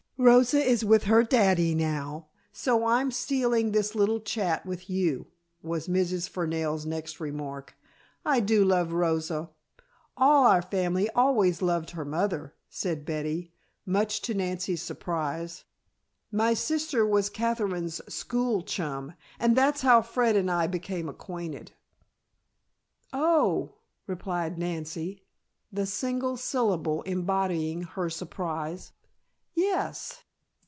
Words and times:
"Rosa 0.23 0.63
is 0.63 0.85
with 0.85 1.05
her 1.05 1.23
daddy 1.23 1.73
now, 1.73 2.27
so 2.51 2.85
I'm 2.85 3.09
stealing 3.09 3.71
this 3.71 3.95
little 3.95 4.19
chat 4.19 4.63
with 4.67 4.87
you," 4.87 5.25
was 5.63 5.87
Mrs. 5.87 6.29
Fernell's 6.29 6.85
next 6.85 7.19
remark. 7.19 7.73
"I 8.23 8.39
do 8.39 8.63
love 8.63 8.91
Rosa 8.93 9.49
all 10.15 10.45
our 10.45 10.61
family 10.61 11.09
always 11.15 11.63
loved 11.63 11.89
her 11.91 12.05
mother," 12.05 12.53
said 12.69 13.03
Betty, 13.03 13.51
much 13.83 14.21
to 14.21 14.35
Nancy's 14.35 14.83
surprise. 14.83 15.63
"My 16.31 16.53
sister 16.53 17.03
was 17.03 17.31
Katherine's 17.31 17.99
school 18.13 18.61
chum, 18.61 19.13
and 19.39 19.55
that's 19.57 19.81
how 19.81 20.03
Fred 20.03 20.35
and 20.35 20.51
I 20.51 20.67
became 20.67 21.09
acquainted." 21.09 21.71
"Oh," 23.11 23.73
replied 24.05 24.59
Nancy, 24.59 25.23
the 25.73 25.87
single 25.87 26.37
syllable 26.37 27.01
embodying 27.07 27.81
her 27.81 28.07
surprise. 28.11 28.91
"Yes." 29.53 30.23